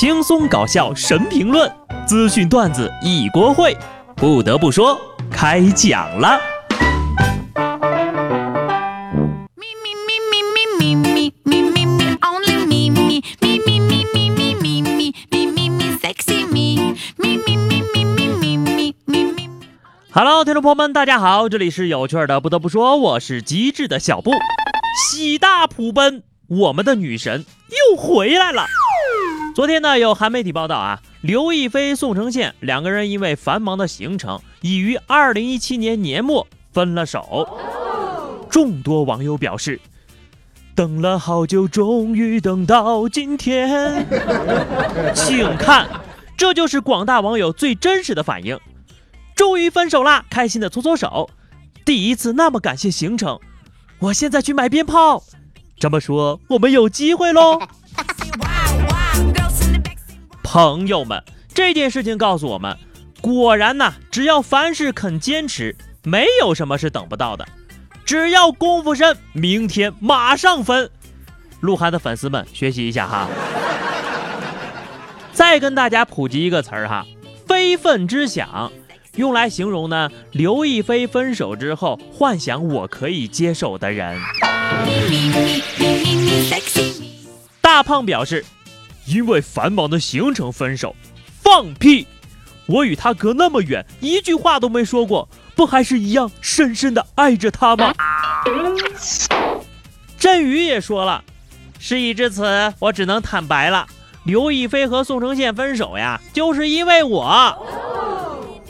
[0.00, 1.68] 轻松搞笑神评论，
[2.06, 3.76] 资讯段子一锅烩。
[4.14, 4.96] 不得不说，
[5.28, 6.38] 开讲了。
[20.12, 22.40] Hello，听众朋友们，大家好，这里是有趣的。
[22.40, 24.30] 不得不说，我是机智的小布。
[25.10, 27.44] 喜大普奔，我们的女神
[27.90, 28.64] 又回来了。
[29.54, 37.48] 昨天呢，有韩媒体报道啊，刘亦菲、宋承宪两个人因为繁忙的行程，已于二零一七年年末分了手。
[38.48, 39.80] 众多网友表示，
[40.76, 44.06] 等了好久，终于等到今天。
[45.12, 45.88] 请看，
[46.36, 48.58] 这就是广大网友最真实的反应。
[49.34, 51.30] 终于分手啦，开心的搓搓手。
[51.84, 53.40] 第一次那么感谢行程，
[53.98, 55.24] 我现在去买鞭炮。
[55.78, 57.60] 这么说，我们有机会喽。
[60.50, 62.74] 朋友们，这件事情告诉我们，
[63.20, 67.46] 果然呐，只要凡事肯坚持，没有什么是等不到的。
[68.06, 70.90] 只要功夫深，明天马上分。
[71.60, 73.28] 鹿晗的粉丝们学习一下哈。
[75.32, 77.04] 再跟大家普及一个词儿哈，
[77.46, 78.72] 非分之想。
[79.16, 84.18] 用来形容呢，刘亦菲分手之后幻想我可以接受的人。
[87.60, 88.46] 大胖表示，
[89.08, 90.94] 因为繁忙的行程分手，
[91.42, 92.06] 放屁！
[92.66, 97.94] 我与他隔那么远，一句话都没说过，不还是一样深深的爱着他吗？
[100.18, 101.24] 振宇也说了，
[101.78, 103.86] 事已至此，我只能坦白了，
[104.24, 107.66] 刘亦菲和宋承宪分手呀，就是因为我。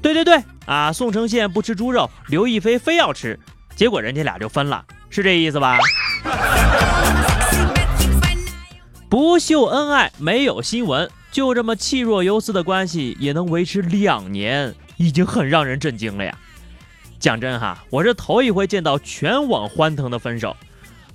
[0.00, 0.90] 对对对啊！
[0.90, 3.38] 宋承宪不吃猪肉，刘亦菲非要吃，
[3.76, 5.76] 结果人家俩就分了，是这意思吧？
[9.12, 16.34] 不秀恩爱，没有新闻，就这么气若游丝的关系也能维持两年，已经很让人震惊了呀！
[17.20, 20.56] 讲真哈，我是头一回见到全网欢腾的分手。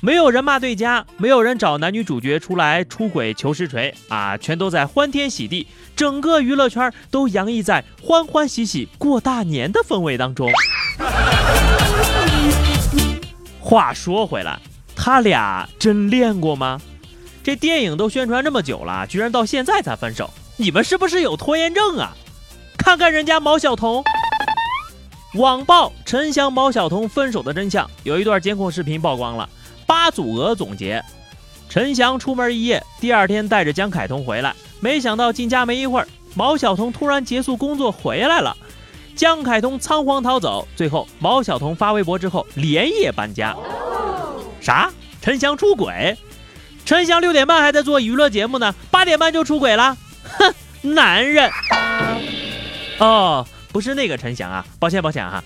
[0.00, 10.50] 没有人骂对家，没有人找男女主角出来出轨求实锤啊，全都在欢天喜地，整个娱乐圈都洋溢在欢欢喜喜过大年的氛围当中。
[13.60, 14.58] 话说回来，
[14.96, 16.80] 他俩真练过吗？
[17.42, 22.16] 这电影都宣传这么久了，居然到现在才分手，你们是不是有拖延症啊？
[22.78, 24.02] 看看人家毛晓彤，
[25.34, 29.48] 网曝陈翔毛晓彤分手的真相，有一段监控视频曝光了。
[29.86, 31.02] 八组鹅总结：
[31.68, 38.56] 陈翔出门一夜，第二天带着江凯彤回来，没想到进家没一会儿，毛晓彤突然结束工作回来了，
[39.16, 43.56] 江凯彤仓皇逃走，最后毛晓彤发微博之后连夜搬家。
[44.60, 44.88] 啥？
[45.20, 46.16] 陈翔出轨？
[46.84, 49.96] 陈翔六点半还在做娱乐节目呢，八点半就出轨了？
[50.24, 50.54] 哼，
[50.94, 51.50] 男人。
[52.98, 55.42] 哦，不是那个陈翔啊，抱歉抱歉哈，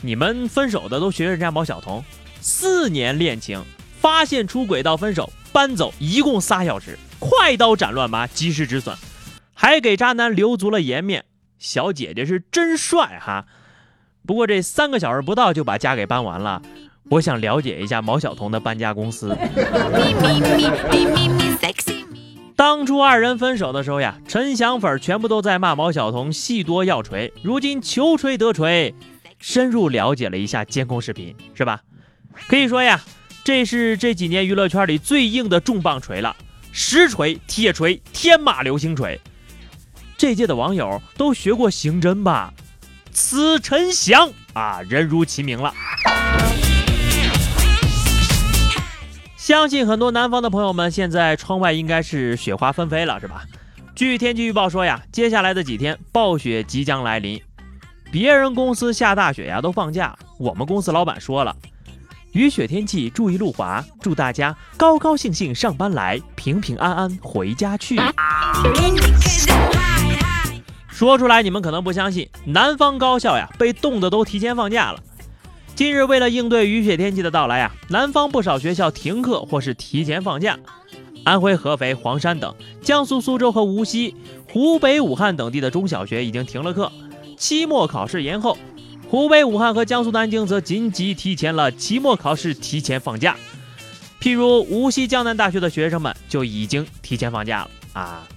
[0.00, 2.02] 你们分手的都学人家毛晓彤。
[2.40, 3.64] 四年恋情，
[4.00, 8.96] 发现出轨到分手，搬走一共仨小时，快刀斩乱麻，及时止损，
[9.54, 11.24] 还给渣男留足了颜面。
[11.58, 13.46] 小姐姐是真帅哈！
[14.26, 16.60] 不过这三个小时不到就把家给搬完了，
[17.10, 19.36] 我想了解一下毛晓彤的搬家公司。
[22.56, 28.94] 当初二人分手的时候呀，陈翔粉全部都在骂毛晓彤戏多要锤，如今求锤得锤，
[29.38, 31.80] 深入了解了一下监控视频，是吧？
[32.46, 33.00] 可以说呀，
[33.42, 36.36] 这是这几年娱乐圈里最硬的重磅锤了，
[36.70, 39.20] 实锤、铁锤、天马流星锤。
[40.16, 42.54] 这届的网友都学过刑侦吧？
[43.10, 45.74] 此陈翔啊，人如其名了。
[49.42, 53.42] 相信很多南方的朋友们现在窗外应该是雪花纷飞了，是吧？
[53.92, 57.42] 据天气预报说呀，接下来的几天暴雪即将来临。
[58.12, 61.56] 别人公司下大雪呀都放假，我们公司老板说了。
[62.30, 63.84] 雨雪天气，注意路滑。
[64.00, 68.00] 祝大家高高兴兴上班来，平平安安回家去。
[70.86, 75.00] 说出来你们可能不相信，南方高校呀被冻得都提前放假了。
[75.74, 80.58] 近日为了应对雨雪天气的到来啊，南方不少学校停课或是提前放假。
[81.24, 84.14] 安徽合肥、黄山等，江苏苏州和无锡、
[84.50, 86.92] 湖北武汉等地的中小学已经停了课，
[87.36, 88.58] 期末考试延后。
[89.08, 93.36] 湖北武汉和江苏南京则紧急提前了期末考试，提前放假。
[94.20, 98.28] 譬如无锡江南大学的学生们就已经提前放假了啊！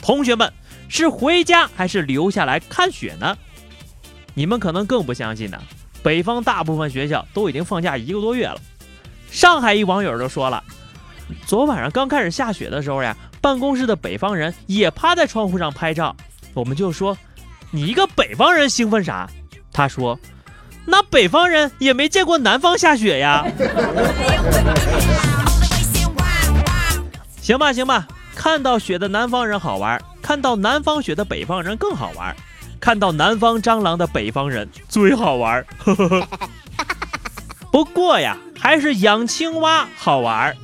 [0.00, 0.52] 同学们
[0.88, 3.36] 是回家还是留下来看雪呢？
[4.34, 5.60] 你们可能更不相信呢。
[6.04, 8.60] 北方大部分学校都已经放假一个多月了。
[9.30, 10.62] 上海一网友就说了
[11.46, 16.14] ：“昨晚上刚开始下雪的时候呀，办公室的北方人也趴在窗户上拍照。
[16.52, 17.16] 我们就说
[17.72, 19.26] ：“你一个北方人兴奋啥？”
[19.72, 20.20] 他说
[20.84, 23.42] ：“那北方人也没见过南方下雪呀。”
[27.40, 28.06] 行吧，行吧，
[28.36, 32.36] 看到雪的南方人好玩，看到南方雪的北方人更好玩，
[32.80, 35.64] 看到南方蟑螂的北方人最好玩。
[37.72, 40.56] 不过呀，还是养青蛙好玩。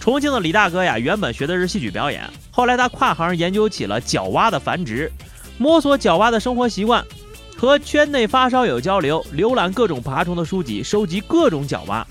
[0.00, 5.10] 重庆的李大哥呀，原本学的是戏曲表演，后来他跨行研究起了角蛙的繁殖，
[5.58, 7.04] 摸索角蛙的生活习惯，
[7.56, 12.06] 和圈内发烧友交流，浏览各种爬虫的书籍，收集各种角蛙。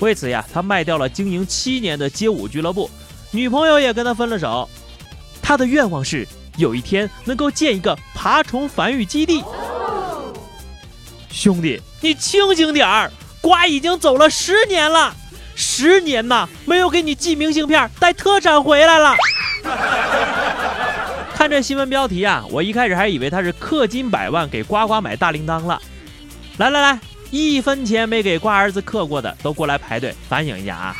[0.00, 2.90] 为此呀，他卖掉了经营七年的街舞俱乐部。
[3.30, 4.68] 女朋友也跟他分了手，
[5.40, 6.26] 他的愿望是
[6.56, 9.42] 有一天能够建一个爬虫繁育基地。
[11.32, 15.16] 兄弟，你清醒点儿，瓜已经走了十年了，
[15.56, 19.16] 十年呐，没有给你寄明信片带特产回来了。
[21.34, 25.80] 看这新闻标题啊，我一开始还以为他是氪金百万给呱呱买大铃铛了。
[26.58, 27.00] 来来来，
[27.30, 30.94] 一分钱没给瓜儿子氪过的都过来排队反省一下啊。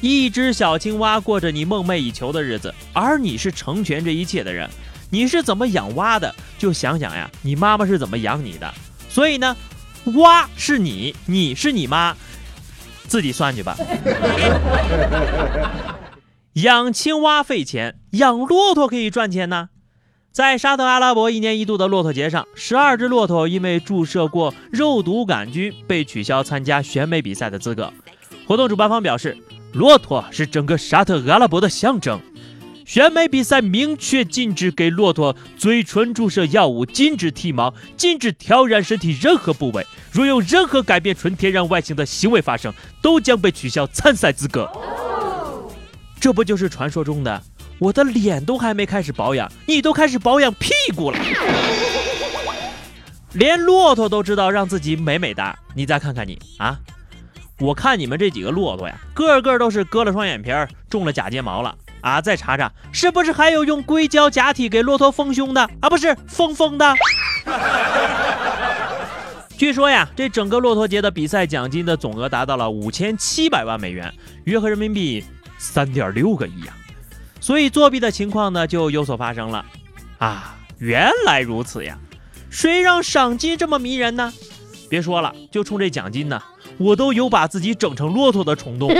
[0.00, 4.70] 一只小青蛙过着你梦寐以求的日子，而你是成全这一切的人。
[5.10, 6.34] 你是怎么养蛙的？
[6.58, 8.74] 就想想呀，你妈妈是怎么养你的。
[9.08, 9.56] 所以呢，
[10.16, 12.14] 蛙是你，你是你妈，
[13.06, 13.76] 自己算去吧。
[16.54, 19.70] 养青蛙费钱，养骆驼可以赚钱呢。
[20.30, 27.92] 在沙特阿拉伯一年一度的骆驼节上，十二只骆驼因为注射过肉毒杆菌，被取消参加选美比赛的资格。
[28.46, 29.36] 活动主办方表示。
[29.74, 32.18] 骆驼是整个沙特阿拉伯的象征。
[32.88, 39.86] 选美比赛明确禁止给骆驼嘴唇注射药物，禁止剃毛，禁止挑染身体任何部位。
[40.10, 44.66] 若有任何改变纯天然外形的行为发生，都将被取消参赛资格。
[46.18, 47.42] 这不就是传说中的
[47.78, 51.18] 我的脸都还没开始保养，你都开始保养屁股了？
[53.34, 56.80] 连骆驼都知道让自己美美哒，你再看看你啊！
[57.58, 62.20] 我看你们这几个骆驼呀，个个都是割了双眼皮儿，种了假睫毛了啊！
[62.20, 65.88] 再查查，是不是还有用硅胶假体给骆驼丰胸的啊？
[65.88, 66.94] 不是封封的。
[69.56, 74.12] 据说呀，这整个骆驼节的比赛奖金的总额达到了五千七百万美元，
[74.44, 75.24] 约合人民币
[75.58, 76.72] 三点六个亿呀。
[77.40, 79.64] 所以作弊的情况呢就有所发生了
[80.18, 80.56] 啊！
[80.78, 81.98] 原来如此呀，
[82.50, 84.32] 谁让赏金这么迷人呢？
[84.88, 86.40] 别说了，就冲这奖金呢。
[86.78, 88.88] 我都有把自己整成骆驼的冲动。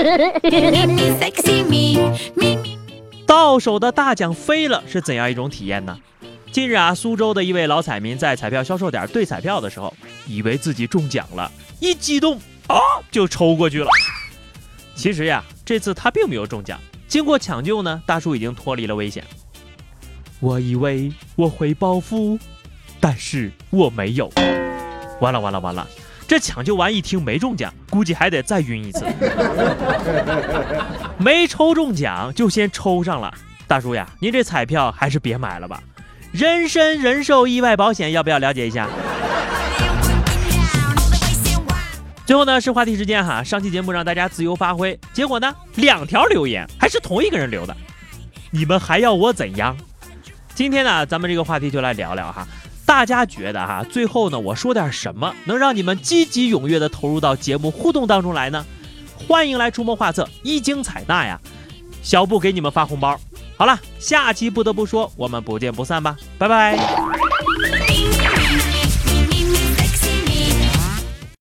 [3.29, 5.99] 到手的大奖飞了是怎样一种体验呢？
[6.51, 9.93] 近日啊，苏州的一位老彩民在彩票销售点兑彩票的时候，
[10.27, 12.39] 以为自己中奖了，一激动
[12.69, 12.79] 啊
[13.11, 13.91] 就抽过去了。
[14.95, 16.81] 其实呀，这次他并没有中奖。
[17.07, 19.23] 经过抢救呢，大叔已经脱离了危险。
[20.41, 22.39] 我以为我会暴富，
[22.99, 24.33] 但是我没有。
[25.21, 25.87] 完了完了完了！
[26.27, 29.05] 这抢救完一听没中奖，估计还得再晕一次。
[31.19, 33.35] 没抽中奖就先抽上了，
[33.67, 35.83] 大叔呀，您这彩票还是别买了吧。
[36.31, 38.89] 人身人寿意外保险要不要了解一下？
[42.25, 47.77] 最后呢是话题时间哈，上期节目让大家自由发挥，结果呢两条留言还是同一个人留的，
[48.53, 49.77] 你们还要我怎样？
[50.55, 52.47] 今天呢咱们这个话题就来聊聊哈。
[52.87, 58.65] 大家觉得哈，最后呢，我说点什么能让你们积极踊跃的投入到节目互动当中来呢？
[59.27, 61.41] 欢迎来出谋划策，一经采纳呀，
[62.03, 63.19] 小布给你们发红包。
[63.57, 67.18] 好了，下期不得不说，我们不见不散吧，拜拜。